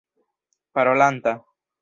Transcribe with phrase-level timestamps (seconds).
[0.73, 1.31] parolanta